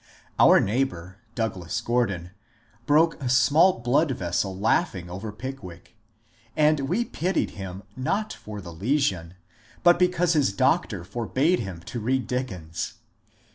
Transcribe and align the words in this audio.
Our 0.39 0.59
neighbour 0.59 1.19
Douglas 1.35 1.79
Gordon 1.79 2.31
broke 2.87 3.21
a 3.21 3.29
small 3.29 3.81
blood 3.81 4.09
vessel 4.09 4.57
laughing 4.57 5.11
over 5.11 5.31
Pickwick, 5.31 5.95
and 6.57 6.89
we 6.89 7.05
pitied 7.05 7.51
him 7.51 7.83
not 7.95 8.33
for 8.33 8.61
the 8.61 8.73
lesion, 8.73 9.35
but 9.83 9.99
because 9.99 10.33
his 10.33 10.53
doctor 10.53 11.03
forbade 11.03 11.59
him 11.59 11.81
to 11.81 11.99
read 11.99 12.25
Dickens. 12.25 12.95